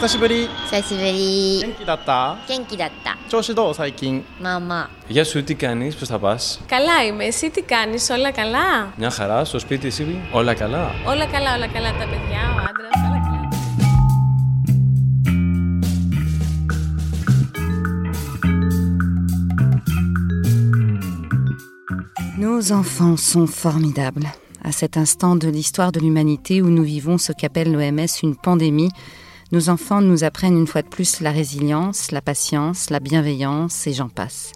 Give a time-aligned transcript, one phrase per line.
[0.00, 6.60] 久しぶり久しぶり元気だった元気だった調子どう最近まあまあ Γεια σου, τι κάνεις, πώς θα πας.
[6.66, 7.24] Καλά είμαι.
[7.24, 8.92] Εσύ τι κάνεις, όλα καλά.
[8.96, 10.90] Μια χαρά, στο σπίτι εσύ, όλα καλά.
[11.06, 11.90] Όλα καλά, όλα καλά.
[11.90, 13.48] Τα παιδιά, ο άντρας, όλα καλά.
[22.38, 24.26] Nos enfants sont formidables.
[24.62, 28.90] À cet instant de l'histoire de l'humanité où nous vivons ce qu'appelle l'OMS une pandémie,
[29.51, 33.93] nos enfants nous apprennent une fois de plus la résilience, la patience, la bienveillance et
[33.93, 34.53] j'en passe.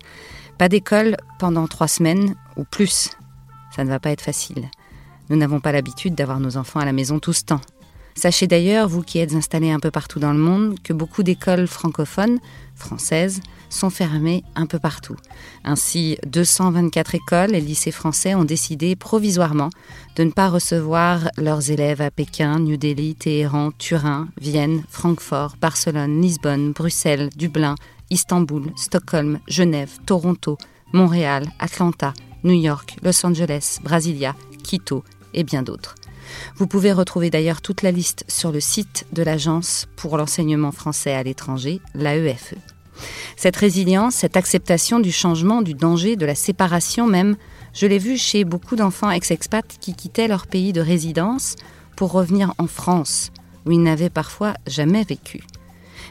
[0.58, 3.10] Pas d'école pendant trois semaines ou plus.
[3.76, 4.70] Ça ne va pas être facile.
[5.30, 7.62] Nous n'avons pas l'habitude d'avoir nos enfants à la maison tout ce temps.
[8.16, 11.68] Sachez d'ailleurs, vous qui êtes installés un peu partout dans le monde, que beaucoup d'écoles
[11.68, 12.40] francophones,
[12.74, 13.42] françaises,
[13.76, 15.16] sont fermées un peu partout.
[15.64, 19.70] Ainsi, 224 écoles et lycées français ont décidé provisoirement
[20.16, 26.22] de ne pas recevoir leurs élèves à Pékin, New Delhi, Téhéran, Turin, Vienne, Francfort, Barcelone,
[26.22, 27.76] Lisbonne, Bruxelles, Dublin,
[28.10, 30.58] Istanbul, Stockholm, Genève, Toronto,
[30.94, 32.14] Montréal, Atlanta,
[32.44, 35.96] New York, Los Angeles, Brasilia, Quito et bien d'autres.
[36.56, 41.14] Vous pouvez retrouver d'ailleurs toute la liste sur le site de l'Agence pour l'enseignement français
[41.14, 42.56] à l'étranger, l'AEFE.
[43.36, 47.36] Cette résilience, cette acceptation du changement, du danger, de la séparation même,
[47.74, 51.56] je l'ai vu chez beaucoup d'enfants ex-expats qui quittaient leur pays de résidence
[51.96, 53.32] pour revenir en France,
[53.66, 55.44] où ils n'avaient parfois jamais vécu.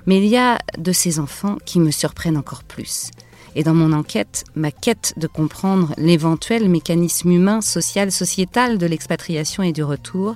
[0.06, 3.10] Mais il y a de ces enfants qui me surprennent encore plus.
[3.56, 9.62] Et dans mon enquête, ma quête de comprendre l'éventuel mécanisme humain, social, sociétal de l'expatriation
[9.62, 10.34] et du retour,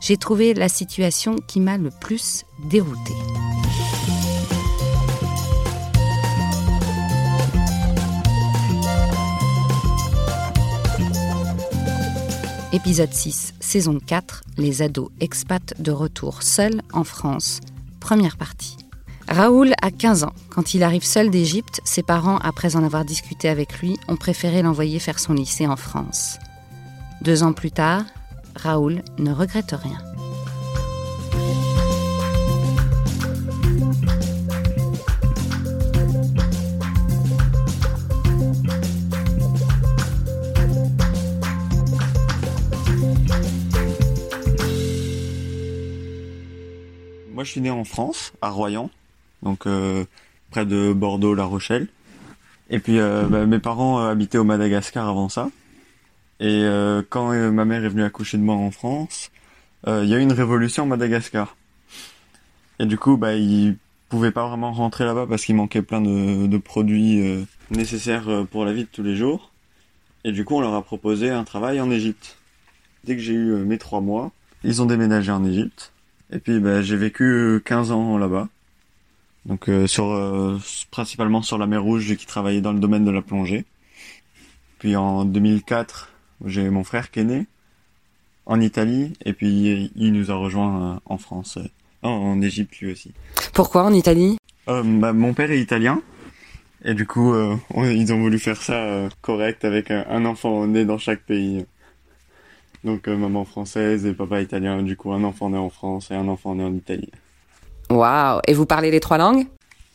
[0.00, 3.49] j'ai trouvé la situation qui m'a le plus déroutée.
[12.72, 17.58] Épisode 6, saison 4, les ados expats de retour seuls en France.
[17.98, 18.76] Première partie.
[19.28, 20.32] Raoul a 15 ans.
[20.50, 24.62] Quand il arrive seul d'Égypte, ses parents, après en avoir discuté avec lui, ont préféré
[24.62, 26.38] l'envoyer faire son lycée en France.
[27.22, 28.04] Deux ans plus tard,
[28.54, 29.98] Raoul ne regrette rien.
[47.40, 48.90] Moi, je suis né en France, à Royan,
[49.42, 50.04] donc euh,
[50.50, 51.88] près de Bordeaux, La Rochelle.
[52.68, 55.48] Et puis, euh, bah, mes parents euh, habitaient au Madagascar avant ça.
[56.38, 56.62] Et
[57.08, 59.30] quand ma mère est venue accoucher de moi en France,
[59.86, 61.56] il y a eu une révolution au Madagascar.
[62.78, 63.78] Et du coup, bah, ils
[64.10, 68.74] pouvaient pas vraiment rentrer là-bas parce qu'il manquait plein de, de produits nécessaires pour la
[68.74, 69.50] vie de tous les jours.
[70.24, 72.36] Et du coup, on leur a proposé un travail en Égypte.
[73.04, 74.30] Dès que j'ai eu mes trois mois,
[74.62, 75.90] ils ont déménagé en Égypte.
[76.32, 78.48] Et puis bah, j'ai vécu euh, 15 ans là-bas.
[79.46, 80.58] Donc euh, sur euh,
[80.90, 83.64] principalement sur la mer Rouge qui travaillait dans le domaine de la plongée.
[84.78, 86.10] Puis en 2004,
[86.46, 87.46] j'ai mon frère qui est né
[88.46, 92.92] en Italie et puis il nous a rejoint euh, en France, euh, en- Égypte lui
[92.92, 93.12] aussi.
[93.54, 94.36] Pourquoi en Italie?
[94.68, 96.00] Euh, bah, mon père est italien
[96.84, 100.24] et du coup euh, on- ils ont voulu faire ça euh, correct avec un, un
[100.24, 101.64] enfant né dans chaque pays.
[102.84, 104.82] Donc euh, maman française et papa italien.
[104.82, 107.10] Du coup un enfant né en France et un enfant né en Italie.
[107.90, 109.46] Waouh Et vous parlez les trois langues?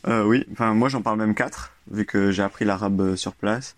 [0.06, 3.32] Euh, oui, enfin moi j'en parle même quatre vu que j'ai appris l'arabe euh, sur
[3.32, 3.74] place,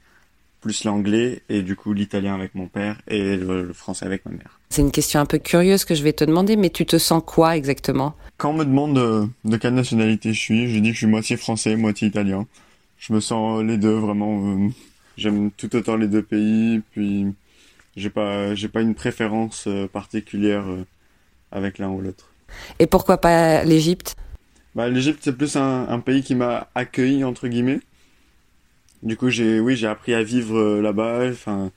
[0.60, 4.32] plus l'anglais et du coup l'italien avec mon père et le, le français avec ma
[4.32, 4.58] mère.
[4.70, 7.22] C'est une question un peu curieuse que je vais te demander, mais tu te sens
[7.25, 8.14] quoi exactement?
[8.36, 11.06] Quand on me demande euh, de quelle nationalité je suis, je dis que je suis
[11.06, 12.46] moitié français, moitié italien.
[12.98, 14.69] Je me sens les deux vraiment.
[15.16, 17.26] J'aime tout autant les deux pays, puis
[17.97, 20.84] j'ai pas j'ai pas une préférence euh, particulière euh,
[21.53, 22.31] avec l'un ou l'autre.
[22.78, 24.16] Et pourquoi pas l'Égypte?
[24.75, 27.81] Bah l'Égypte c'est plus un, un pays qui m'a accueilli entre guillemets.
[29.03, 31.71] Du coup j'ai oui j'ai appris à vivre euh, là-bas, enfin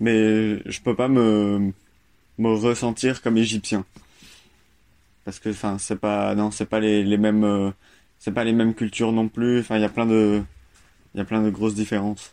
[0.00, 1.72] mais je peux pas me
[2.38, 3.84] me ressentir comme égyptien
[5.24, 7.70] parce que enfin c'est pas non c'est pas les, les mêmes euh,
[8.18, 10.42] c'est pas les mêmes cultures non plus enfin il y a plein de
[11.14, 12.32] il y a plein de grosses différences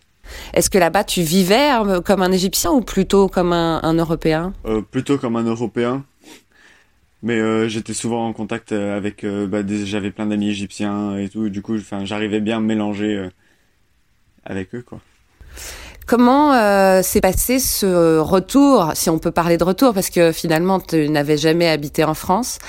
[0.54, 4.54] Est-ce que là-bas tu vivais euh, comme un Égyptien ou plutôt comme un, un Européen?
[4.66, 6.04] Euh, plutôt comme un européen.
[7.24, 11.50] Mais euh, j'étais souvent en contact avec euh, bah, j'avais plein d'amis égyptiens et tout.
[11.50, 13.30] Du coup enfin j'arrivais bien à mélanger
[14.46, 15.00] avec eux quoi.
[16.06, 20.80] Comment euh, s'est passé ce retour, si on peut parler de retour, parce que finalement
[20.80, 22.60] tu n'avais jamais habité en France,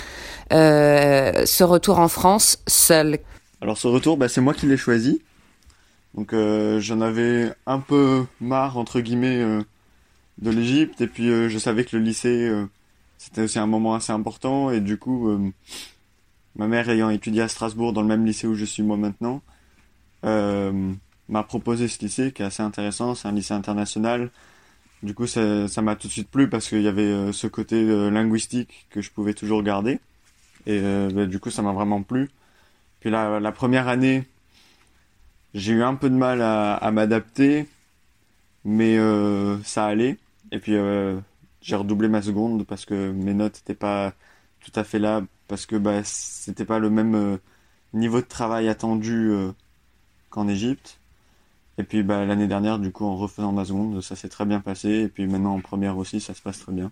[0.53, 3.19] euh, ce retour en France seul?
[3.61, 5.23] Alors ce retour, bah, c'est moi qui l'ai choisi.
[6.15, 9.63] Donc euh, j'en avais un peu marre entre guillemets euh,
[10.39, 12.51] de l'Égypte et puis euh, je savais que le lycée
[13.19, 15.53] c'était aussi un moment assez important et du coup
[16.57, 19.43] ma mère ayant étudié à Strasbourg dans le même lycée où je suis moi maintenant,
[20.23, 23.15] m'a proposé ce lycée qui est assez intéressant.
[23.15, 24.31] C'est un lycée international.
[25.03, 28.87] Du coup, ça m'a tout de suite plu parce qu'il y avait ce côté linguistique
[28.91, 29.99] que je pouvais toujours garder.
[30.67, 32.31] Et bah, du coup, ça m'a vraiment plu.
[33.01, 34.25] Puis la première année,
[35.55, 37.69] j'ai eu un peu de mal à, m'adapter,
[38.65, 40.19] mais euh, ça allait.
[40.53, 41.19] Et puis euh,
[41.63, 44.13] j'ai redoublé ma seconde parce que mes notes n'étaient pas
[44.61, 47.39] tout à fait là, parce que bah, c'était pas le même euh,
[47.95, 49.33] niveau de travail attendu
[50.31, 50.99] qu'en Égypte.
[51.79, 54.61] Et puis bah, l'année dernière, du coup, en refaisant ma seconde, ça s'est très bien
[54.61, 54.89] passé.
[54.91, 56.91] Et puis maintenant en première aussi, ça se passe très bien.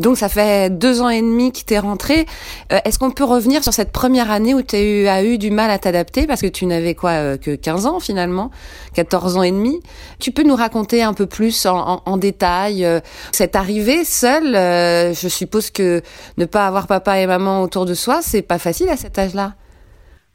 [0.00, 2.26] Donc ça fait deux ans et demi que t'es rentré.
[2.72, 5.50] Euh, Est-ce qu'on peut revenir sur cette première année où tu eu, as eu du
[5.50, 6.26] mal à t'adapter?
[6.26, 8.50] Parce que tu n'avais quoi euh, que 15 ans finalement,
[8.94, 9.80] 14 ans et demi.
[10.18, 13.00] Tu peux nous raconter un peu plus en, détail euh,
[13.30, 14.54] cette arrivée seule.
[14.54, 16.00] je suppose que
[16.38, 19.54] ne pas avoir papa et maman autour de soi, c'est pas facile à cet âge-là.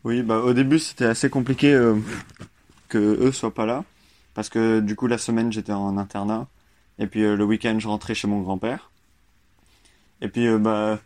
[0.04, 1.72] Oui, bah au début c'était assez compliqué
[2.90, 3.84] que eux soient pas là
[4.36, 6.48] parce que du coup la semaine j'étais en internat
[7.00, 8.92] et puis le week-end je rentrais chez mon grand-père.
[10.26, 11.00] Et puis euh, bah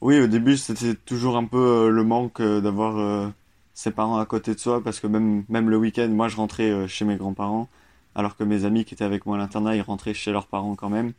[0.00, 3.32] oui, au début c'était toujours un peu euh, le manque euh, d'avoir
[3.74, 7.04] ses parents à côté de soi parce que même le week-end moi je rentrais chez
[7.04, 7.68] mes grands-parents
[8.16, 10.74] alors que mes amis qui étaient avec moi à l'internat ils rentraient chez leurs parents
[10.74, 11.12] quand même.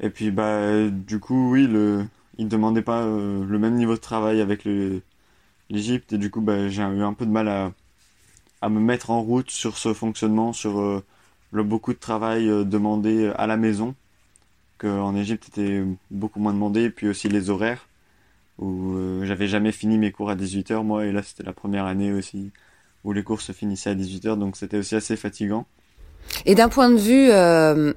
[0.00, 2.04] Et puis bah du coup oui le
[2.38, 4.66] ils demandaient pas le même niveau de travail avec
[5.70, 9.22] l'Égypte et du coup bah, j'ai eu un peu de mal à, me mettre en
[9.22, 11.02] route sur ce fonctionnement, sur
[11.52, 13.94] le beaucoup de travail demandé à la maison,
[14.80, 17.88] qu'en Égypte était beaucoup moins demandé, puis aussi les horaires,
[18.58, 21.86] où euh, j'avais jamais fini mes cours à 18h moi, et là c'était la première
[21.86, 22.52] année aussi
[23.04, 25.66] où les cours se finissaient à 18h, donc c'était aussi assez fatigant.
[26.46, 27.92] Et d'un point de vue euh,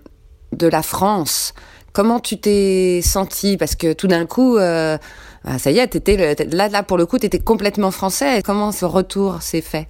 [0.54, 1.54] de la France,
[1.94, 4.98] comment tu t'es senti Parce que tout d'un coup, euh,
[5.44, 8.42] bah, ça y est, le- t'es- là, là pour le coup, tu étais complètement français.
[8.44, 9.88] Comment ce retour s'est fait?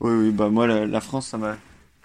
[0.00, 1.56] Oui, oui, bah moi la, la France ça m'a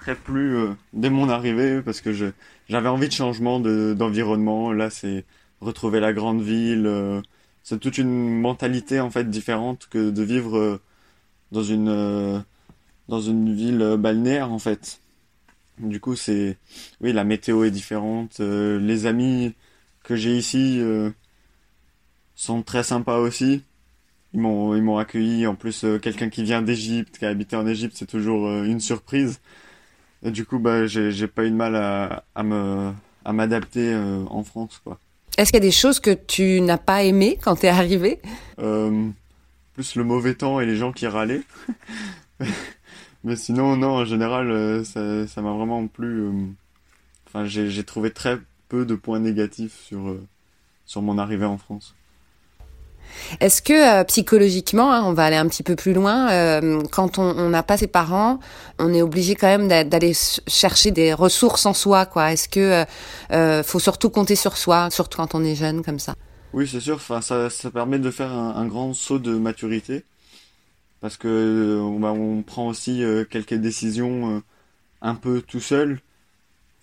[0.07, 4.71] très plu euh, dès mon arrivée parce que j'avais envie de changement de d'environnement.
[4.71, 5.25] Là, c'est
[5.59, 6.85] retrouver la grande ville.
[6.87, 7.21] euh,
[7.63, 10.81] c'est toute une mentalité en fait différente que de vivre euh,
[11.51, 12.39] dans une euh,
[13.09, 15.01] dans une ville balnéaire en fait.
[15.79, 16.57] Du coup, c'est
[17.01, 18.39] oui, la météo est différente.
[18.39, 19.53] les amis
[20.03, 20.81] que j'ai ici
[22.35, 23.63] sont très sympas aussi.
[24.33, 25.47] Ils m'ont ils m'ont accueilli.
[25.47, 29.39] En plus, quelqu'un qui vient d'Égypte, qui a habité en Égypte, c'est toujours une surprise.
[30.23, 32.91] Et du coup, bah, j'ai pas eu de mal à, à me
[33.25, 34.99] à m'adapter euh, en France, quoi.
[35.37, 38.19] Est-ce qu'il y a des choses que tu n'as pas aimées quand t'es arrivé
[38.59, 39.09] Euh,
[39.73, 41.43] plus le mauvais temps et les gens qui râlaient.
[43.23, 46.25] Mais sinon, non, en général, euh, ça ça m'a vraiment plu.
[47.27, 48.39] Enfin, j'ai trouvé très
[48.69, 50.15] peu de points négatifs sur
[50.85, 51.93] sur mon arrivée en France.
[53.39, 57.17] Est-ce que euh, psychologiquement, hein, on va aller un petit peu plus loin, euh, quand
[57.17, 58.39] on n'a pas ses parents,
[58.79, 60.13] on est obligé quand même d'a- d'aller
[60.47, 62.31] chercher des ressources en soi, quoi.
[62.31, 62.85] Est-ce que
[63.31, 66.15] euh, faut surtout compter sur soi, surtout quand on est jeune comme ça?
[66.53, 66.95] Oui, c'est sûr.
[66.95, 70.05] Enfin, ça, permet de faire un, grand saut de maturité
[71.01, 74.41] parce que on, prend aussi quelques décisions
[75.01, 75.99] un peu tout seul.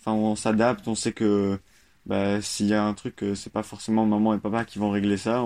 [0.00, 0.87] Enfin, on s'adapte.
[0.87, 1.59] On sait que
[2.06, 5.17] bah, s'il y a un truc, c'est pas forcément maman et papa qui vont régler
[5.17, 5.43] ça.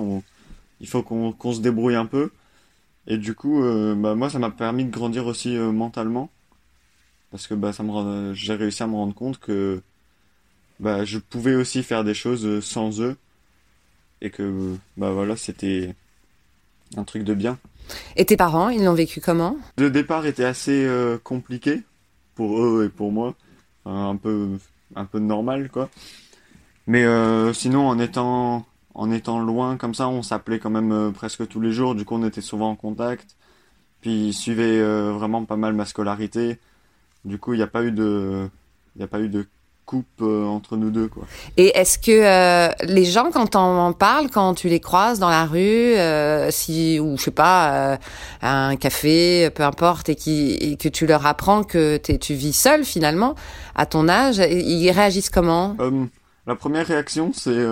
[0.81, 2.31] Il faut qu'on qu'on se débrouille un peu.
[3.07, 6.31] Et du coup, euh, bah, moi, ça m'a permis de grandir aussi euh, mentalement
[7.31, 9.83] parce que bah, ça me j'ai réussi à me rendre compte que
[10.81, 13.17] bah, je pouvais aussi faire des choses euh, sans eux
[14.21, 15.95] et que bah voilà c'était
[16.97, 17.59] un truc de bien.
[18.17, 19.57] Et tes parents, ils l'ont vécu comment?
[19.79, 21.83] Le départ était assez euh, compliqué
[22.35, 23.35] pour eux et pour moi,
[23.85, 24.59] Enfin, un peu
[24.95, 25.89] un peu normal quoi.
[26.87, 31.11] Mais euh, sinon en étant en étant loin comme ça, on s'appelait quand même euh,
[31.11, 31.95] presque tous les jours.
[31.95, 33.37] Du coup, on était souvent en contact.
[34.01, 36.59] Puis ils suivaient euh, vraiment pas mal ma scolarité.
[37.25, 38.49] Du coup, il n'y a pas eu de
[38.97, 39.47] il y a pas eu de
[39.85, 41.25] coupe euh, entre nous deux quoi.
[41.57, 45.31] Et est-ce que euh, les gens, quand on en parle, quand tu les croises dans
[45.31, 45.59] la rue,
[45.97, 47.97] euh, si ou je sais pas, euh,
[48.43, 52.53] à un café, peu importe, et, qui, et que tu leur apprends que tu vis
[52.53, 53.35] seul finalement
[53.75, 55.75] à ton âge, ils réagissent comment?
[56.47, 57.67] La première réaction, c'est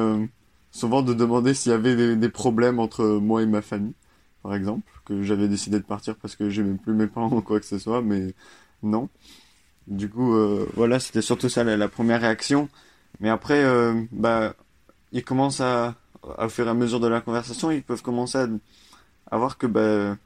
[0.76, 3.95] souvent de demander s'il y avait des, des problèmes entre moi et ma famille,
[4.42, 7.61] par exemple, que j'avais décidé de partir parce que j'aimais plus mes parents ou quoi
[7.61, 8.35] que ce soit, mais
[8.83, 9.09] non.
[9.88, 12.68] Du coup, euh, voilà, c'était surtout ça la, première réaction.
[13.21, 14.54] Mais après, euh, bah,
[15.12, 15.95] ils commencent à,
[16.38, 18.49] à, au fur et à mesure de la conversation, ils peuvent commencer à,
[19.30, 20.16] à voir que bah,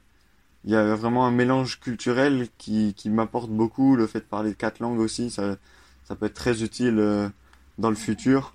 [0.65, 3.95] il y a vraiment un mélange culturel qui, qui m'apporte beaucoup.
[3.95, 5.57] Le fait de parler quatre langues aussi, ça,
[6.05, 6.99] ça peut être très utile.
[6.99, 7.29] euh,
[7.77, 8.53] dans le futur.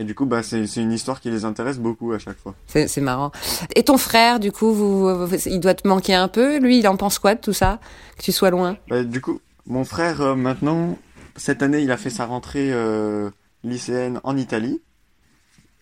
[0.00, 2.54] Et du coup, bah, c'est une histoire qui les intéresse beaucoup à chaque fois.
[2.66, 3.32] C'est marrant.
[3.74, 6.58] Et ton frère, du coup, vous, vous- il doit te manquer un peu.
[6.58, 7.80] Lui, il en pense quoi de tout ça
[8.16, 8.76] Que tu sois loin?
[8.88, 10.96] Bah, du coup, mon frère, euh, maintenant,
[11.36, 13.28] cette année, il a fait sa rentrée euh,
[13.64, 14.80] lycéenne en Italie.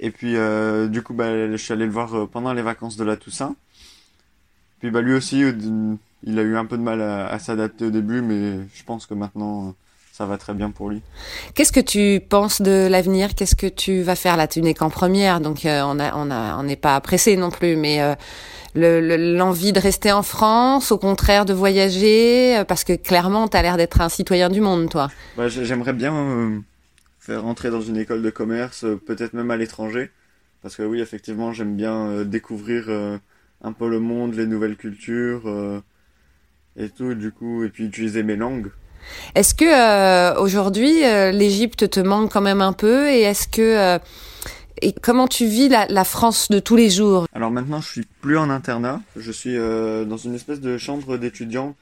[0.01, 2.97] Et puis, euh, du coup, bah, je suis allé le voir euh, pendant les vacances
[2.97, 3.55] de la Toussaint.
[4.81, 5.53] Puis, bah, lui aussi, euh,
[6.23, 9.05] il a eu un peu de mal à, à s'adapter au début, mais je pense
[9.05, 9.75] que maintenant,
[10.17, 11.03] ça va très bien pour lui.
[11.55, 13.35] Qu'est-ce que tu penses de l'avenir?
[13.35, 14.39] Qu'est-ce que tu vas faire?
[14.39, 17.37] Là Tu n'es qu'en première, donc euh, on a, on a, on n'est pas pressé
[17.37, 17.77] non plus.
[17.77, 18.15] Mais euh,
[18.75, 23.47] le- le- l'envie de rester en France, au contraire de voyager, euh, parce que clairement,
[23.47, 25.09] tu as l'air d'être un citoyen du monde, toi.
[25.37, 26.59] Bah, j'ai- j'aimerais bien euh,
[27.19, 30.11] faire rentrer dans une école de commerce, peut-être même à l'étranger.
[30.63, 32.89] Parce que oui, effectivement, j'aime bien découvrir
[33.63, 35.45] un peu le monde, les nouvelles cultures
[36.77, 38.71] et tout, du coup, et puis utiliser mes langues.
[39.35, 43.61] Est-ce que euh, aujourd'hui, euh, l'Égypte te manque quand même un peu Et est-ce que
[43.61, 43.99] euh,
[44.83, 47.27] et comment tu vis la, France de tous les jours?
[47.33, 51.17] Alors maintenant, je suis plus en internat, je suis euh, dans une espèce de chambre
[51.17, 51.75] d'étudiants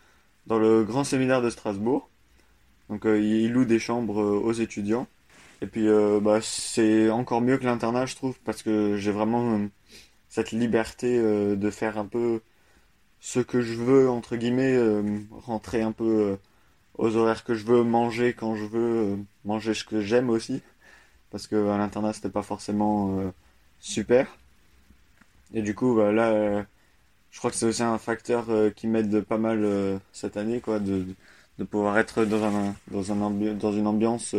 [0.47, 2.09] dans le grand séminaire de Strasbourg.
[2.91, 5.07] Donc ils louent des chambres aux étudiants.
[5.63, 5.89] Et puis
[6.21, 9.59] bah, c'est encore mieux que l'internat, je trouve, parce que j'ai vraiment
[10.29, 12.43] cette liberté de faire un peu
[13.21, 14.79] ce que je veux, entre guillemets,
[15.47, 16.37] rentrer un peu
[16.99, 20.63] aux horaires que je veux, manger quand je veux, euh, manger ce que j'aime aussi.
[21.31, 23.31] Parce que à l'internat, c'était pas forcément euh,
[23.81, 24.29] super.
[25.53, 26.63] Et du coup, bah, là, euh,
[27.31, 30.79] je crois que c'est aussi un facteur euh, qui m'aide pas mal cette année, quoi,
[30.81, 31.07] de,
[31.59, 34.35] de pouvoir être dans un, dans un ambi- dans une ambiance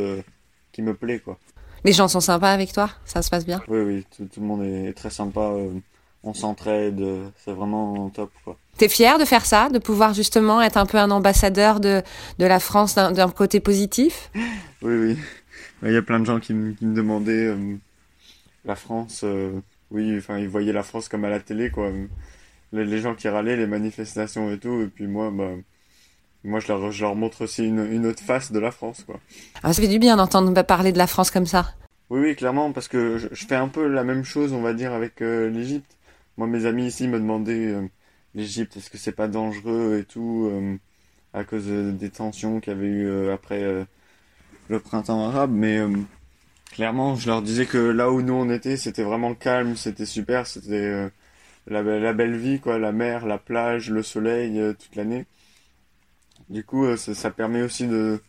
[0.71, 1.37] qui me plaît, quoi.
[1.83, 2.89] Les gens sont sympas avec toi?
[3.05, 3.61] Ça se passe bien?
[3.67, 5.53] Oui, oui, tout, tout le monde est très sympa,
[6.25, 7.01] on s'entraide,
[7.43, 8.57] c'est vraiment top, quoi.
[8.77, 12.01] T'es fier de faire ça, de pouvoir justement être un peu un ambassadeur de,
[12.39, 14.29] de la France d'un côté positif?
[14.81, 15.17] Oui, oui.
[15.83, 17.75] Il y a plein de gens qui, me- qui me demandaient euh,
[18.65, 19.21] la France.
[19.23, 19.53] euh,
[19.91, 21.89] oui, enfin, ils voyaient la France comme à la télé, quoi.
[22.73, 24.81] Les, les gens qui râlaient, les manifestations et tout.
[24.81, 25.51] Et puis moi, bah,
[26.43, 29.19] moi, je leur, je leur montre aussi une, une autre face de la France, quoi.
[29.63, 31.73] Ah, Ça fait du bien d'entendre bah, parler de la France comme ça.
[32.09, 34.73] Oui, oui, clairement, parce que je, je fais un peu la même chose, on va
[34.73, 35.94] dire, avec euh, l'Égypte.
[36.37, 37.87] Moi, mes amis ici me demandaient euh,
[38.33, 40.77] l'Égypte, est-ce que c'est pas dangereux et tout, euh,
[41.33, 43.85] à cause euh, des tensions qu'il y avait eu après
[44.69, 45.51] le printemps arabe.
[45.53, 45.81] Mais
[46.71, 50.47] clairement, je leur disais que là où nous on était, c'était vraiment calme, c'était super,
[50.47, 51.09] c'était
[51.67, 55.25] la, be- la belle vie, quoi, la mer, la plage, le soleil, toute l'année.
[56.49, 58.19] Du coup, ça, ça permet aussi de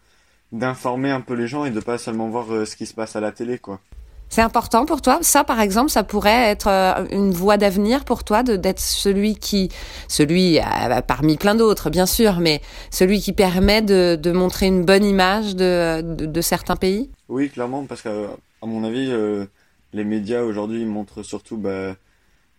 [0.52, 3.20] d'informer un peu les gens et de pas seulement voir ce qui se passe à
[3.20, 3.80] la télé, quoi.
[4.28, 8.24] C'est important pour toi Ça, par exemple, ça pourrait être euh, une voie d'avenir pour
[8.24, 9.70] toi d'être celui qui,
[10.08, 14.84] celui euh, parmi plein d'autres, bien sûr, mais celui qui permet de, de montrer une
[14.84, 17.10] bonne image de, de, certains pays?
[17.28, 18.26] Oui, clairement, parce que
[18.62, 19.46] à mon avis, euh,
[19.92, 21.94] les médias aujourd'hui montrent surtout bah,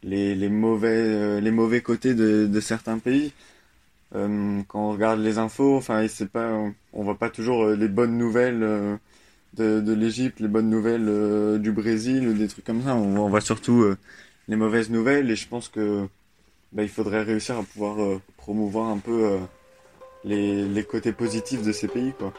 [0.04, 3.34] les, les mauvais euh, les mauvais côtés de, certains pays.
[4.16, 6.54] Euh, quand on regarde les infos, enfin, pas,
[6.94, 8.98] on voit pas toujours euh, les bonnes nouvelles euh,
[9.54, 12.96] de, l'Égypte, les bonnes nouvelles euh, du Brésil des trucs comme ça.
[12.96, 13.98] On, voit- surtout euh,
[14.48, 16.08] les mauvaises nouvelles et je pense que
[16.72, 19.38] bah, il faudrait réussir à pouvoir euh, promouvoir un peu
[20.24, 22.34] les, les côtés positifs de ces pays, quoi.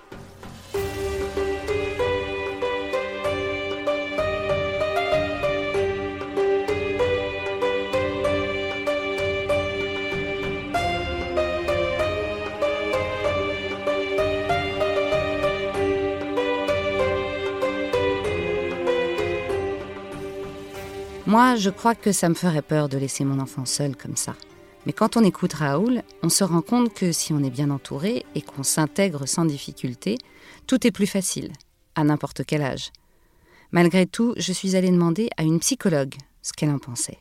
[21.29, 24.35] Moi, je crois que ça me ferait peur de laisser mon enfant seul comme ça.
[24.87, 28.25] Mais quand on écoute Raoul, on se rend compte que si on est bien entouré
[28.35, 30.17] et qu'on s'intègre sans difficulté,
[30.67, 31.53] tout est plus facile,
[31.97, 32.93] à n'importe quel âge.
[33.73, 37.19] Malgré tout, je suis allée demander à une psychologue ce qu'elle en pensait.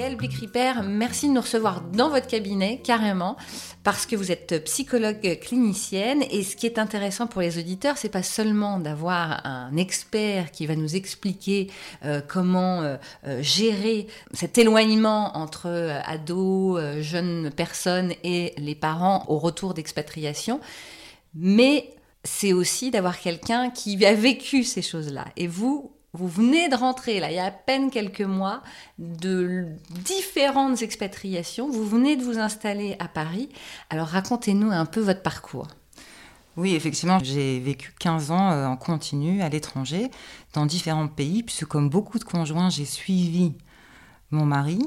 [0.00, 3.36] Yael Blick-Ripper, merci de nous recevoir dans votre cabinet, carrément,
[3.82, 6.24] parce que vous êtes psychologue clinicienne.
[6.30, 10.66] Et ce qui est intéressant pour les auditeurs, c'est pas seulement d'avoir un expert qui
[10.66, 11.70] va nous expliquer
[12.06, 15.68] euh, comment euh, euh, gérer cet éloignement entre
[16.06, 20.60] ados, jeunes personnes et les parents au retour d'expatriation,
[21.34, 21.92] mais
[22.24, 25.26] c'est aussi d'avoir quelqu'un qui a vécu ces choses-là.
[25.36, 28.62] Et vous, vous venez de rentrer, là, il y a à peine quelques mois,
[28.98, 31.70] de différentes expatriations.
[31.70, 33.48] Vous venez de vous installer à Paris.
[33.90, 35.68] Alors racontez-nous un peu votre parcours.
[36.56, 40.10] Oui, effectivement, j'ai vécu 15 ans euh, en continu à l'étranger,
[40.52, 43.54] dans différents pays, puisque comme beaucoup de conjoints, j'ai suivi
[44.32, 44.80] mon mari.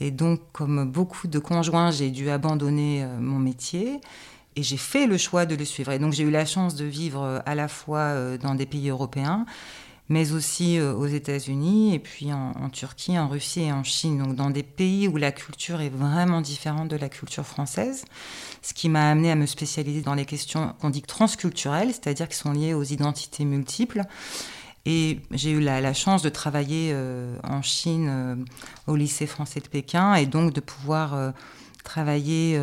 [0.00, 4.00] Et donc, comme beaucoup de conjoints, j'ai dû abandonner euh, mon métier
[4.56, 5.92] et j'ai fait le choix de le suivre.
[5.92, 8.88] Et donc, j'ai eu la chance de vivre euh, à la fois dans des pays
[8.88, 9.44] européens,
[10.08, 14.22] mais aussi aux États-Unis, et puis en, Turquie, en Russie et en Chine.
[14.22, 18.04] Donc, dans des pays où la culture est vraiment différente de la culture française,
[18.60, 22.36] ce qui m'a amené à me spécialiser dans les questions qu'on dit transculturelles, c'est-à-dire qui
[22.36, 24.02] sont liées aux identités multiples.
[24.86, 28.36] Et j'ai eu la, chance de travailler euh, en Chine euh,
[28.86, 31.30] au lycée français de Pékin et donc de pouvoir euh,
[31.84, 32.60] travailler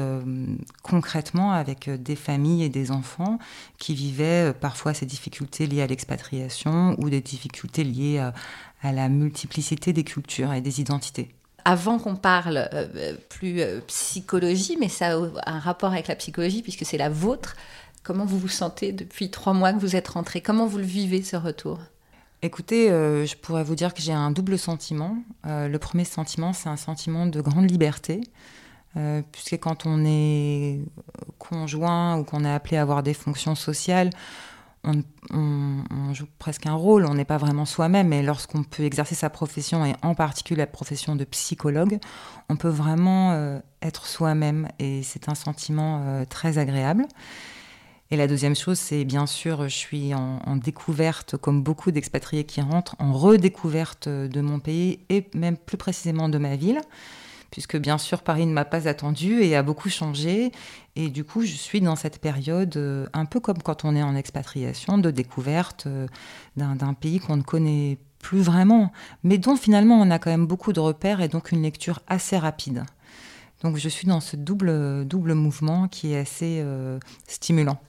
[0.84, 3.40] concrètement avec des familles et des enfants
[3.78, 8.34] qui vivaient parfois ces difficultés liées à l'expatriation ou des difficultés liées à,
[8.82, 11.30] à, la multiplicité des cultures et des identités.
[11.64, 12.70] Avant qu'on parle
[13.30, 17.56] plus psychologie, mais ça a un rapport avec la psychologie puisque c'est la vôtre,
[18.04, 21.22] comment vous vous sentez depuis trois mois que vous êtes rentré Comment vous le vivez
[21.22, 21.80] ce retour?
[22.44, 25.18] Écoutez, euh, je pourrais vous dire que j'ai un double sentiment.
[25.46, 28.22] Euh, le premier sentiment, c'est un sentiment de grande liberté,
[28.98, 30.80] euh, puisque quand on est
[31.40, 34.10] conjoint ou qu'on est appelé à avoir des fonctions sociales,
[34.84, 39.30] on, joue presque un rôle, on n'est pas vraiment soi-même, mais lorsqu'on peut exercer sa
[39.30, 42.00] profession, et en particulier la profession de psychologue,
[42.50, 47.06] on peut vraiment euh, être soi-même, et c'est un sentiment euh, très agréable.
[48.10, 52.60] Et la deuxième chose, c'est bien sûr, je suis en découverte, comme beaucoup d'expatriés qui
[52.60, 56.82] rentrent, en redécouverte de mon pays et même plus précisément de ma ville,
[57.52, 60.52] puisque bien sûr Paris ne m'a pas attendu et a beaucoup changé.
[60.96, 64.02] Et du coup, je suis dans cette période, euh, un peu comme quand on est
[64.02, 66.08] en expatriation, de découverte euh,
[66.56, 68.92] d'un pays qu'on ne connaît plus vraiment,
[69.24, 72.38] mais dont finalement on a quand même beaucoup de repères et donc une lecture assez
[72.38, 72.84] rapide.
[73.64, 77.80] Donc je suis dans ce double, double mouvement qui est assez euh, stimulant.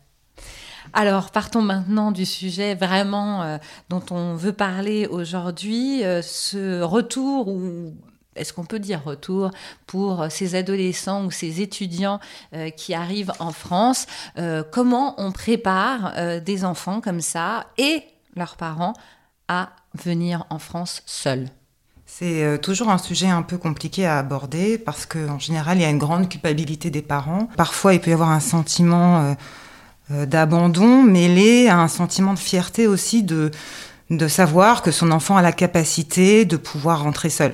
[0.93, 7.95] Alors, partons maintenant du sujet vraiment dont on veut parler aujourd'hui, ce retour ou
[8.37, 9.51] est-ce qu'on peut dire retour
[9.87, 12.21] pour ces adolescents ou ces étudiants
[12.55, 14.07] euh, qui arrivent en France
[14.39, 18.03] euh, Comment on prépare euh, des enfants comme ça et
[18.35, 18.95] leurs parents
[19.49, 21.49] à venir en France seuls?
[22.07, 25.89] C'est toujours un sujet un peu compliqué à aborder parce qu'en général, il y a
[25.89, 27.49] une grande culpabilité des parents.
[27.57, 29.35] Parfois, il peut y avoir un sentiment
[30.11, 33.51] d'abandon mêlé à un sentiment de fierté aussi de,
[34.17, 37.53] de savoir que son enfant a la capacité de pouvoir rentrer seul.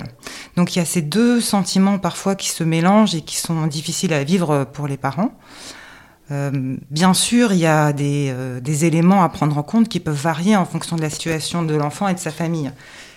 [0.57, 4.13] Donc il y a ces deux sentiments parfois qui se mélangent et qui sont difficiles
[4.13, 5.31] à vivre pour les parents.
[6.31, 9.99] Euh, bien sûr, il y a des, euh, des, éléments à prendre en compte qui
[9.99, 12.71] peuvent varier en fonction de la situation de l'enfant et de sa famille.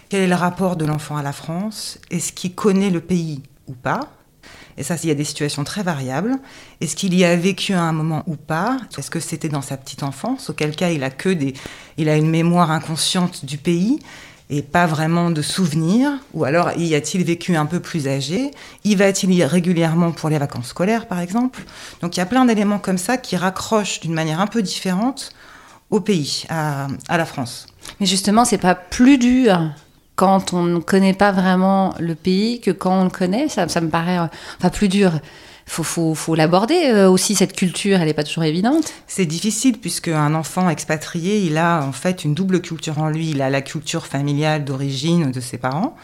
[0.09, 1.99] Quel est le rapport de l'enfant à la France?
[2.11, 4.01] Est-ce qu'il connaît le pays ou pas?
[4.77, 6.37] Et ça, il y a des situations très variables.
[6.81, 8.79] Est-ce qu'il y a vécu à un moment ou pas?
[8.97, 10.51] Est-ce que c'était dans sa petite enfance?
[10.51, 11.55] Auquel cas, il a que des,
[11.99, 13.99] il a une mémoire inconsciente du pays
[14.51, 16.11] et pas vraiment de souvenirs.
[16.35, 18.51] Ou alors, y a-t-il vécu un peu plus âgé?
[18.85, 21.63] Y va-t-il régulièrement pour les vacances scolaires, par exemple?
[22.01, 25.33] Donc, il y a plein d'éléments comme ça qui raccrochent d'une manière un peu différente
[25.91, 27.67] au pays, à, à la France.
[28.01, 29.71] Mais justement, c'est pas plus dur
[30.17, 33.49] quand on ne connaît pas vraiment le pays que quand on le connaît.
[33.49, 34.27] Ça, ça me paraît euh,
[34.59, 35.13] enfin, plus dur.
[35.65, 38.93] Faut, faut, l'aborder euh, aussi, cette culture, elle n'est pas toujours évidente.
[39.07, 43.31] C'est difficile puisque un enfant expatrié, il a en fait une double culture en lui.
[43.31, 45.97] Il a la culture familiale d'origine de ses parents.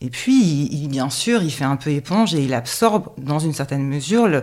[0.00, 3.52] Et puis, il, bien sûr, il fait un peu éponge et il absorbe dans une
[3.52, 4.42] certaine mesure le,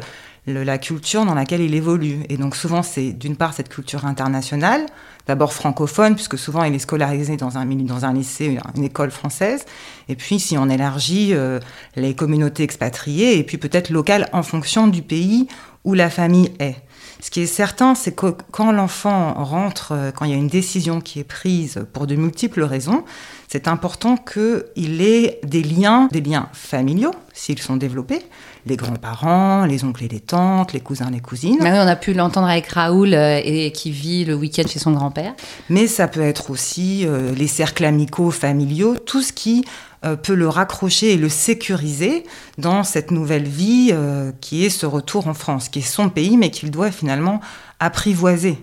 [0.54, 2.20] la culture dans laquelle il évolue.
[2.30, 4.86] Et donc souvent, c'est d'une part cette culture internationale,
[5.28, 9.66] d'abord francophone, puisque souvent il est scolarisé dans un, dans un lycée, une école française,
[10.08, 11.60] et puis si on élargit euh,
[11.96, 15.48] les communautés expatriées, et puis peut-être locales en fonction du pays
[15.84, 16.76] où la famille est.
[17.22, 20.48] Ce qui est certain, c'est que quand l'enfant rentre, euh, quand il y a une
[20.48, 23.04] décision qui est prise pour de multiples raisons,
[23.50, 28.22] c'est important qu'il ait des liens, des liens familiaux, s'ils sont développés,
[28.66, 31.58] les grands-parents, les oncles et les tantes, les cousins, les cousines.
[31.60, 34.80] Mais oui, on a pu l'entendre avec Raoul euh, et qui vit le week-end chez
[34.80, 35.34] son grand-père.
[35.70, 39.66] Mais ça peut être aussi euh, les cercles amicaux, familiaux, tout ce qui
[40.02, 42.24] peut le raccrocher et le sécuriser
[42.58, 46.38] dans cette nouvelle vie euh, qui est ce retour en France, qui est son pays,
[46.38, 47.42] mais qu'il doit finalement
[47.80, 48.58] apprivoiser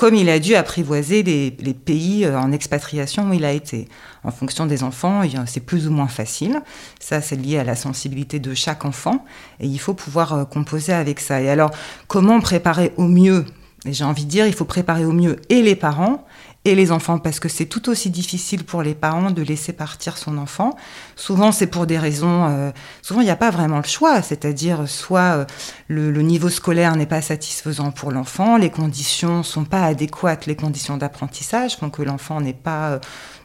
[0.00, 3.86] comme il a dû apprivoiser les, pays euh, en expatriation où il a été.
[4.24, 6.62] En fonction des enfants, c'est plus ou moins facile.
[6.98, 9.26] Ça, c'est lié à la sensibilité de chaque enfant.
[9.60, 11.42] Et il faut pouvoir euh, composer avec ça.
[11.42, 11.70] Et alors,
[12.08, 13.44] comment préparer au mieux
[13.86, 16.26] j'ai envie de dire, il faut préparer au mieux et les parents
[16.66, 20.18] et les enfants, parce que c'est tout aussi difficile pour les parents de laisser partir
[20.18, 20.76] son enfant.
[21.16, 22.44] Souvent, c'est pour des raisons.
[22.50, 22.70] euh,
[23.00, 25.44] souvent, il n'y a pas vraiment le choix, c'est-à-dire soit euh,
[25.88, 30.56] le, le niveau scolaire n'est pas satisfaisant pour l'enfant, les conditions sont pas adéquates, les
[30.56, 32.98] conditions d'apprentissage font que l'enfant n'est pas euh,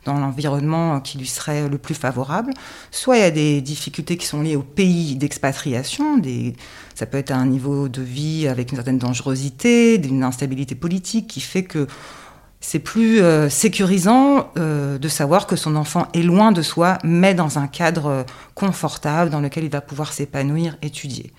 [0.03, 2.53] dans l'environnement qui lui serait le plus favorable.
[2.91, 6.53] Soit il y a des difficultés qui sont liées au pays d'expatriation, des,
[6.93, 11.39] ça peut être un niveau de vie avec une certaine dangerosité, une instabilité politique qui
[11.39, 11.87] fait que
[12.65, 17.35] c'est plus euh, sécurisant euh, de savoir que son enfant est loin de soi, mais
[17.35, 18.23] dans un cadre euh,
[18.55, 21.31] confortable dans lequel il va pouvoir s'épanouir, étudier.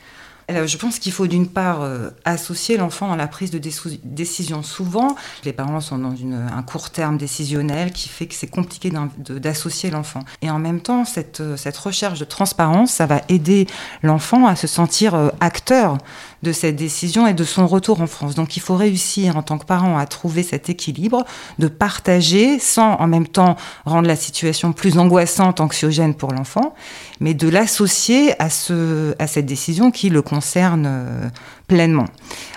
[0.48, 1.80] Je pense qu'il faut d'une part
[2.24, 4.62] associer l'enfant à la prise de décision.
[4.62, 6.14] Souvent, les parents sont dans
[6.56, 10.20] un court terme décisionnel qui fait que c'est compliqué d'associer l'enfant.
[10.42, 11.42] Et en même temps, cette,
[11.78, 13.66] recherche de transparence, ça va aider
[14.04, 15.98] l'enfant à se sentir acteur
[16.46, 18.36] de cette décision et de son retour en France.
[18.36, 21.24] Donc il faut réussir en tant que parent à trouver cet équilibre,
[21.58, 26.74] de partager sans en même temps rendre la situation plus angoissante, anxiogène pour l'enfant,
[27.20, 31.28] mais de l'associer à, ce, à cette décision qui le concerne euh,
[31.66, 32.06] pleinement.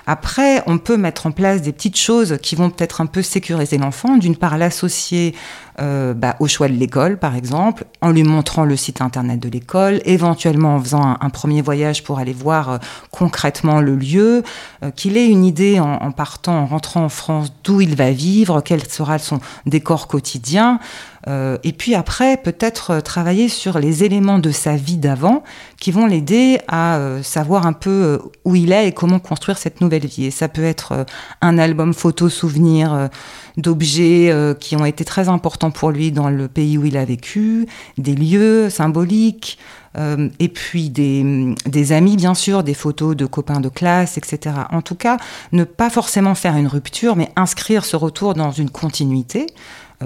[0.06, 3.78] Après, on peut mettre en place des petites choses qui vont peut-être un peu sécuriser
[3.78, 4.17] l'enfant.
[4.17, 5.36] D'une part, l'associer
[5.80, 9.50] euh, bah, au choix de l'école, par exemple, en lui montrant le site internet de
[9.50, 12.78] l'école, éventuellement en faisant un, premier voyage pour aller voir euh,
[13.12, 14.43] concrètement le lieu,
[14.84, 18.62] euh, qu'il ait une idée en partant, en rentrant en France, d'où il va vivre,
[18.62, 20.80] quel sera son décor quotidien.
[21.27, 25.43] Euh, et puis après, peut-être euh, travailler sur les éléments de sa vie d'avant
[25.79, 29.82] qui vont l'aider à euh, savoir un peu où il est et comment construire cette
[29.82, 30.25] nouvelle vie.
[30.25, 31.05] Et ça peut être
[31.41, 33.10] un album photo souvenir
[33.58, 37.67] d'objets qui ont été très importants pour lui dans le pays où il a vécu,
[37.97, 39.58] des lieux symboliques,
[39.97, 44.55] et puis des, des amis, bien sûr, des photos de copains de classe, etc.
[44.71, 45.17] En tout cas,
[45.51, 49.47] ne pas forcément faire une rupture, mais inscrire ce retour dans une continuité.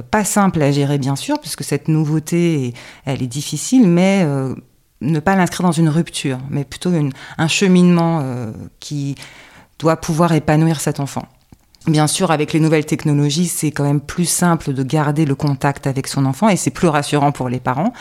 [0.09, 2.73] Pas simple à gérer, bien sûr, puisque cette nouveauté,
[3.05, 4.55] elle est difficile, mais euh,
[5.01, 6.91] ne pas l'inscrire dans une rupture, mais plutôt
[7.37, 9.15] un cheminement euh, qui
[9.77, 11.27] doit pouvoir épanouir cet enfant.
[11.85, 15.85] Bien sûr, avec les nouvelles technologies, c'est quand même plus simple de garder le contact
[15.85, 17.91] avec son enfant et c'est plus rassurant pour les parents.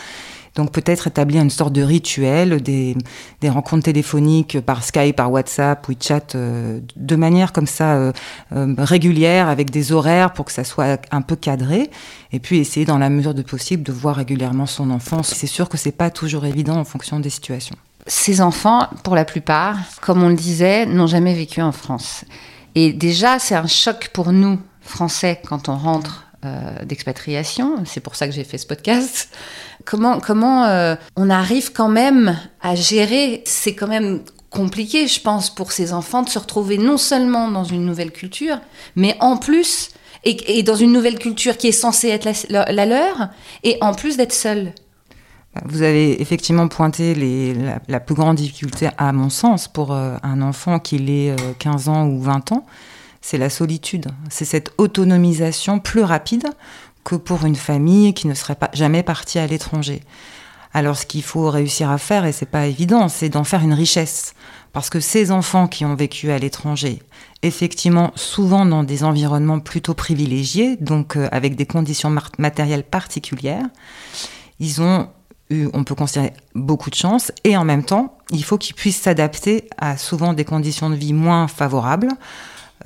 [0.55, 2.95] Donc peut-être établir une sorte de rituel, des,
[3.43, 8.11] rencontres téléphoniques par Skype, par WhatsApp, WeChat, euh, de manière comme ça euh,
[8.55, 11.89] euh, régulière, avec des horaires pour que ça soit un peu cadré.
[12.31, 15.23] Et puis essayer dans la mesure de possible de voir régulièrement son enfant.
[15.23, 17.75] C'est sûr que c'est pas toujours évident en fonction des situations.
[18.05, 22.25] Ces enfants, pour la plupart, comme on le disait, n'ont jamais vécu en France.
[22.75, 26.25] Et déjà, c'est un choc pour nous, Français, quand on rentre
[26.83, 27.85] d'expatriation.
[27.85, 29.29] C'est pour ça que j'ai fait ce podcast.
[29.85, 35.53] Comment, comment euh, on arrive quand même à gérer C'est quand même compliqué, je pense,
[35.53, 38.59] pour ces enfants de se retrouver non seulement dans une nouvelle culture,
[38.95, 39.89] mais en plus,
[40.23, 43.29] et, dans une nouvelle culture qui est censée être la, leur,
[43.63, 44.71] et en plus d'être seuls.
[45.65, 47.13] Vous avez effectivement pointé
[47.87, 51.89] la, plus grande difficulté, à mon sens, pour euh, un enfant qu'il ait euh, 15
[51.89, 52.65] ans ou 20 ans,
[53.21, 54.07] c'est la solitude.
[54.29, 56.47] C'est cette autonomisation plus rapide
[57.03, 60.01] que pour une famille qui ne serait pas jamais partie à l'étranger.
[60.73, 63.73] Alors ce qu'il faut réussir à faire, et c'est pas évident, c'est d'en faire une
[63.73, 64.33] richesse.
[64.71, 66.99] Parce que ces enfants qui ont vécu à l'étranger,
[67.43, 73.67] effectivement souvent dans des environnements plutôt privilégiés, donc euh, avec des conditions matérielles particulières,
[74.59, 75.09] ils ont
[75.51, 79.01] eu, on peut considérer, beaucoup de chance, et en même temps, il faut qu'ils puissent
[79.01, 82.09] s'adapter à souvent des conditions de vie moins favorables,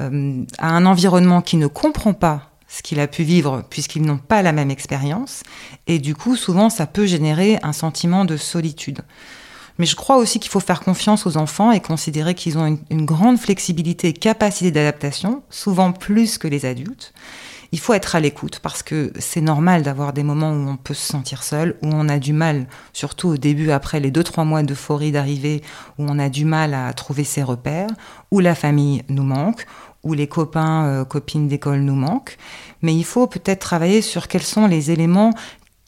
[0.02, 4.18] euh, à un environnement qui ne comprend pas ce qu'il a pu vivre puisqu'ils n'ont
[4.18, 5.44] pas la même expérience.
[5.88, 9.02] Et du coup, souvent, ça peut générer un sentiment de solitude.
[9.78, 13.06] Mais je crois aussi qu'il faut faire confiance aux enfants et considérer qu'ils ont une,
[13.06, 17.14] grande flexibilité et capacité d'adaptation, souvent plus que les adultes.
[17.74, 20.94] Il faut être à l'écoute parce que c'est normal d'avoir des moments où on peut
[20.94, 24.46] se sentir seul, où on a du mal, surtout au début, après les deux, trois
[24.46, 25.62] mois d'euphorie d'arrivée,
[25.98, 27.90] où on a du mal à trouver ses repères,
[28.32, 29.66] où la famille nous manque,
[30.04, 32.38] où les copains, euh, copines d'école nous manquent.
[32.82, 35.34] Mais il faut peut-être travailler sur quels sont les éléments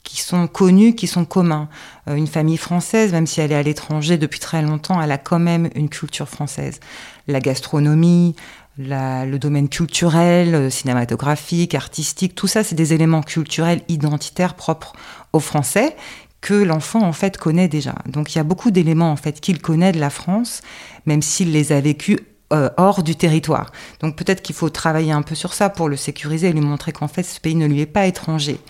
[0.02, 1.68] qui sont connus, qui sont communs.
[2.08, 5.18] Euh, une famille française, même si elle est à l'étranger depuis très longtemps, elle a
[5.18, 6.80] quand même une culture française.
[7.28, 8.34] La gastronomie,
[8.78, 14.94] le domaine culturel, euh, cinématographique, artistique, tout ça, c'est des éléments culturels identitaires propres
[15.32, 15.96] aux Français
[16.40, 17.94] que l'enfant en fait connaît déjà.
[18.06, 20.62] Donc il y a beaucoup d'éléments en fait qu'il connaît de la France,
[21.04, 22.18] même s'il les a vécus
[22.50, 23.70] hors du territoire.
[24.00, 26.92] Donc peut-être qu'il faut travailler un peu sur ça pour le sécuriser et lui montrer
[26.92, 28.60] qu'en fait ce pays ne lui est pas étranger.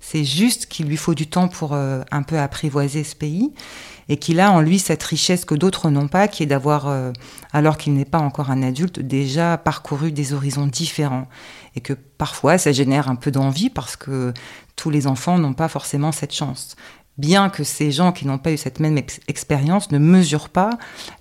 [0.00, 3.52] C'est juste qu'il lui faut du temps pour euh, un peu apprivoiser ce pays
[4.08, 7.12] et qu'il a en lui cette richesse que d'autres n'ont pas, qui est d'avoir, euh,
[7.52, 11.28] alors qu'il n'est pas encore un adulte, déjà parcouru des horizons différents.
[11.76, 14.32] Et que parfois ça génère un peu d'envie parce que
[14.74, 16.76] tous les enfants n'ont pas forcément cette chance
[17.20, 20.70] bien que ces gens qui n'ont pas eu cette même ex- expérience ne mesurent pas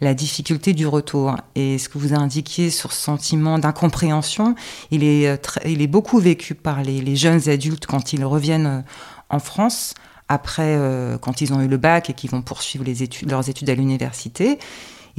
[0.02, 1.36] la difficulté du retour.
[1.56, 4.56] Et ce que vous indiquiez sur ce sentiment d'incompréhension,
[4.92, 8.82] il est, euh, il est beaucoup vécu par les, jeunes adultes quand ils reviennent euh,
[9.30, 9.94] en France,
[10.28, 12.86] après, euh, quand ils ont eu le bac et qu'ils vont poursuivre
[13.28, 14.60] leurs études à l'université.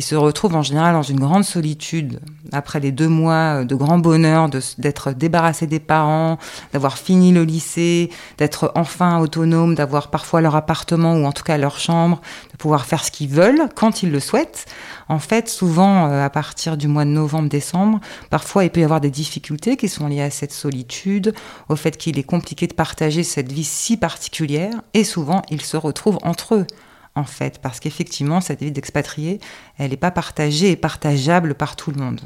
[0.00, 2.20] Ils se retrouvent en général dans une grande solitude,
[2.52, 6.38] après les deux mois de grand bonheur d'être débarrassés des parents,
[6.72, 8.08] d'avoir fini le lycée,
[8.38, 12.86] d'être enfin autonomes, d'avoir parfois leur appartement ou en tout cas leur chambre, de pouvoir
[12.86, 14.64] faire ce qu'ils veulent quand ils le souhaitent.
[15.10, 19.02] En fait, souvent, euh, à partir du mois de novembre-décembre, parfois il peut y avoir
[19.02, 21.34] des difficultés qui sont liées à cette solitude,
[21.68, 25.76] au fait qu'il est compliqué de partager cette vie si particulière, et souvent ils se
[25.76, 26.66] retrouvent entre eux.
[27.16, 29.40] En fait, parce qu'effectivement, cette vie d'expatrié,
[29.78, 32.20] elle n'est pas partagée et partageable par tout le monde.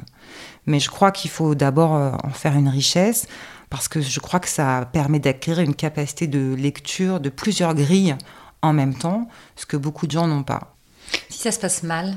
[0.66, 3.26] Mais je crois qu'il faut d'abord euh, en faire une richesse,
[3.70, 8.14] parce que je crois que ça permet d'acquérir une capacité de lecture de plusieurs grilles
[8.62, 10.76] en même temps, ce que beaucoup de gens n'ont pas.
[11.30, 12.16] Si ça se passe mal,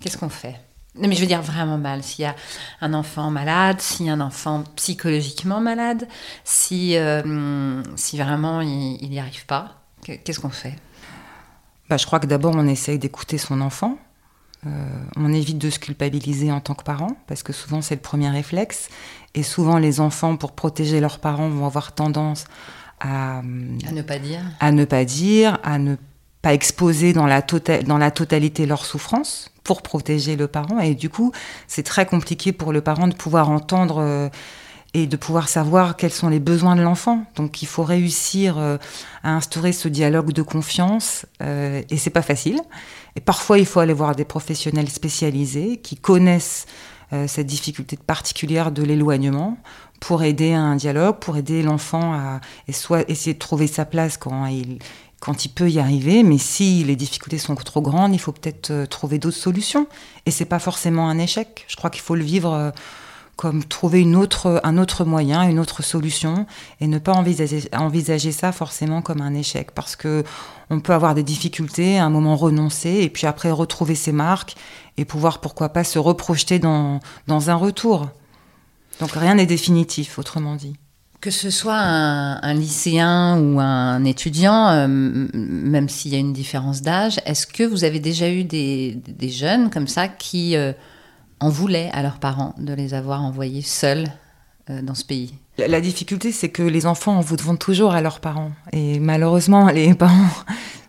[0.00, 0.60] qu'est-ce qu'on fait?
[0.98, 2.02] Non, mais je veux dire vraiment mal.
[2.02, 2.34] S'il y a
[2.80, 6.08] un enfant malade, a un enfant psychologiquement malade,
[6.44, 10.76] si, euh, si vraiment il n'y arrive pas, que- qu'est-ce qu'on fait?
[11.88, 13.98] Bah, je crois que d'abord, on essaye d'écouter son enfant.
[14.66, 14.70] Euh,
[15.16, 18.28] on évite de se culpabiliser en tant que parent, parce que souvent, c'est le premier
[18.30, 18.88] réflexe.
[19.34, 22.46] Et souvent, les enfants, pour protéger leurs parents, vont avoir tendance
[23.00, 24.40] à, À ne pas dire.
[24.58, 25.96] à ne pas dire, à ne
[26.42, 30.80] pas exposer dans la, tota- dans la totalité leur souffrance pour protéger le parent.
[30.80, 31.32] Et du coup,
[31.68, 34.28] c'est très compliqué pour le parent de pouvoir entendre euh,
[34.96, 37.26] et de pouvoir savoir quels sont les besoins de l'enfant.
[37.34, 38.78] Donc, il faut réussir euh,
[39.22, 42.62] à instaurer ce dialogue de confiance, euh, et c'est pas facile.
[43.14, 46.64] Et parfois, il faut aller voir des professionnels spécialisés qui connaissent
[47.12, 49.58] euh, cette difficulté particulière de l'éloignement
[50.00, 54.46] pour aider à un dialogue, pour aider l'enfant à essayer de trouver sa place quand
[54.46, 54.78] il
[55.18, 58.70] quand il peut y arriver, mais si les difficultés sont trop grandes, il faut peut-être
[58.70, 59.86] euh, trouver d'autres solutions.
[60.26, 61.64] Et c'est pas forcément un échec.
[61.68, 62.72] Je crois qu'il faut le vivre
[63.36, 66.46] comme trouver une autre, un autre moyen, une autre solution,
[66.80, 70.24] et ne pas envisager, envisager ça forcément comme un échec, parce que
[70.70, 74.56] on peut avoir des difficultés, à un moment renoncer, et puis après retrouver ses marques,
[74.96, 78.08] et pouvoir pourquoi pas se reprojeter dans, dans un retour.
[79.00, 80.76] Donc rien n'est définitif, autrement dit.
[81.20, 86.80] Que ce soit un, lycéen ou un étudiant, euh, même s'il y a une différence
[86.80, 90.72] d'âge, est-ce que vous avez déjà eu des, des jeunes comme ça qui euh,
[91.46, 94.08] en voulaient à leurs parents de les avoir envoyés seuls
[94.68, 98.18] euh, dans ce pays La, difficulté, c'est que les enfants en demandent toujours à leurs
[98.18, 98.50] parents.
[98.72, 100.28] Et malheureusement, les parents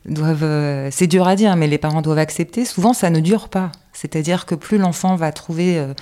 [0.05, 0.43] doivent.
[0.43, 2.65] euh, c'est dur à dire, mais les parents doivent accepter.
[2.65, 3.71] Souvent, ça ne dure pas.
[3.93, 5.93] C'est-à-dire que plus l'enfant va trouver euh,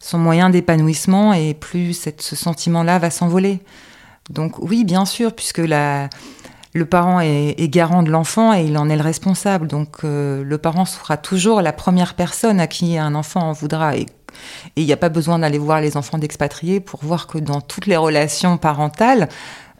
[0.00, 3.60] son moyen d'épanouissement et plus ce sentiment-là va s'envoler.
[4.30, 6.08] Donc, oui, bien sûr, puisque la,
[6.74, 9.66] le parent est, garant de l'enfant et il en est le responsable.
[9.66, 13.96] Donc, euh, le parent sera toujours la première personne à qui un enfant en voudra.
[13.96, 14.06] Et
[14.76, 17.60] et il n'y a pas besoin d'aller voir les enfants d'expatriés pour voir que dans
[17.60, 19.28] toutes les relations parentales,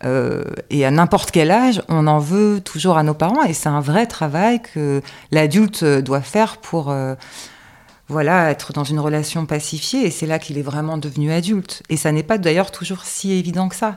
[0.04, 3.42] euh, et à n'importe quel âge, on en veut toujours à nos parents.
[3.44, 7.14] Et c'est un vrai travail que l'adulte doit faire pour euh,
[8.08, 10.06] voilà, être dans une relation pacifiée.
[10.06, 11.82] Et c'est là qu'il est vraiment devenu adulte.
[11.88, 13.96] Et ça n'est pas d'ailleurs toujours si évident que ça.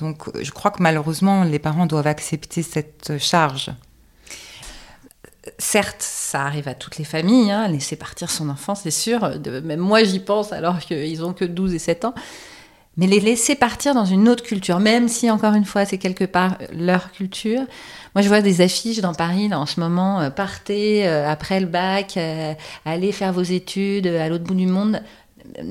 [0.00, 3.70] Donc je crois que malheureusement, les parents doivent accepter cette charge.
[5.58, 9.38] Certes, ça arrive à toutes les familles, hein, laisser partir son enfant, c'est sûr.
[9.38, 12.14] De- même moi, j'y pense alors qu'ils ont que 12 et 7 ans.
[12.96, 16.24] Mais les laisser partir dans une autre culture, même si, encore une fois, c'est quelque
[16.24, 17.60] part leur culture.
[18.14, 21.66] Moi, je vois des affiches dans Paris, en ce moment, euh, partez euh, après le
[21.66, 22.52] bac, euh,
[22.84, 25.00] allez faire vos études à l'autre bout du monde.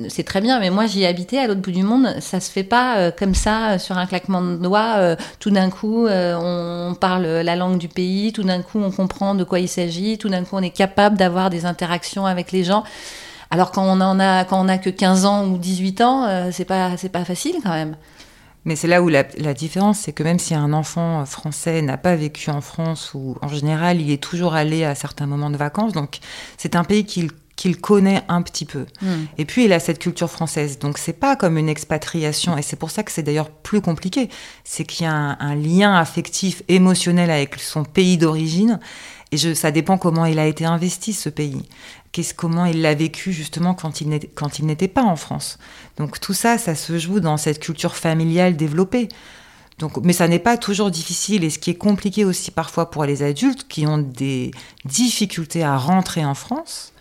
[0.09, 2.15] C'est très bien, mais moi, j'y ai habité à l'autre bout du monde.
[2.19, 4.95] Ça se fait pas euh, comme ça, euh, sur un claquement de doigts.
[4.97, 9.35] euh, tout d'un coup, on parle la langue du pays, tout d'un coup, on comprend
[9.35, 12.63] de quoi il s'agit, tout d'un coup, on est capable d'avoir des interactions avec les
[12.63, 12.83] gens.
[13.51, 16.65] Alors quand on en a, quand on a que 15 ans ou 18 ans, c'est
[16.65, 17.95] pas, c'est pas facile quand même.
[18.65, 21.97] Mais c'est là où la, la différence, c'est que même si un enfant français n'a
[21.97, 25.57] pas vécu en France, ou en général, il est toujours allé à certains moments de
[25.57, 26.19] vacances, donc
[26.57, 28.85] c'est un pays qu'il qu'il connaît un petit peu.
[29.37, 32.77] Et puis il a cette culture française, donc c'est pas comme une expatriation, et c'est
[32.77, 34.29] pour ça que c'est d'ailleurs plus compliqué.
[34.63, 38.79] C'est qu'il y a un, un lien affectif, émotionnel avec son pays d'origine,
[39.33, 41.63] et je, ça dépend comment il a été investi ce pays.
[42.13, 45.59] Qu'est-ce, comment il l'a vécu justement quand il, n'était, quand il n'était pas en France.
[45.97, 49.09] Donc tout ça, ça se joue dans cette culture familiale développée.
[49.79, 51.43] Donc, mais ça n'est pas toujours difficile.
[51.43, 54.51] Et ce qui est compliqué aussi parfois pour les adultes qui ont des
[54.85, 56.93] difficultés à rentrer en France,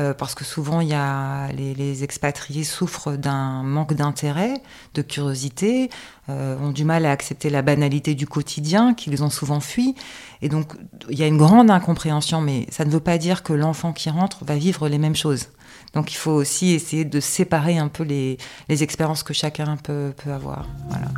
[0.00, 4.54] euh, parce que souvent il y a les, expatriés souffrent d'un manque d'intérêt,
[4.94, 5.90] de curiosité,
[6.28, 9.94] euh, ont du mal à accepter la banalité du quotidien, qu'ils ont souvent fui,
[10.42, 10.74] et donc
[11.10, 12.40] il y a une grande incompréhension.
[12.40, 15.48] Mais ça ne veut pas dire que l'enfant qui rentre va vivre les mêmes choses.
[15.94, 20.12] Donc il faut aussi essayer de séparer un peu les, les expériences que chacun peut,
[20.16, 20.66] peut avoir.
[20.88, 21.08] Voilà.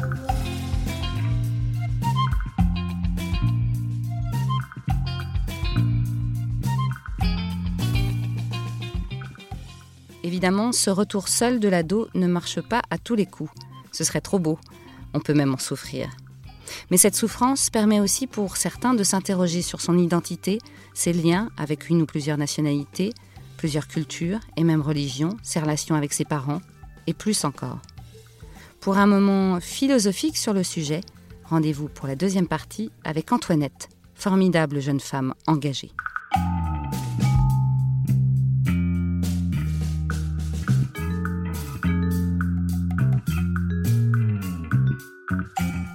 [10.41, 13.51] Évidemment, ce retour seul de l'ado ne marche pas à tous les coups.
[13.93, 14.59] Ce serait trop beau.
[15.13, 16.09] On peut même en souffrir.
[16.91, 20.57] Mais cette souffrance permet aussi pour certains de s'interroger sur son identité,
[20.95, 23.13] ses liens avec une ou plusieurs nationalités,
[23.59, 26.63] plusieurs cultures et même religions, ses relations avec ses parents,
[27.07, 27.81] et plus encore.
[28.81, 31.03] Pour un moment philosophique sur le sujet,
[31.45, 35.93] rendez-vous pour la deuxième partie avec Antoinette, formidable jeune femme engagée.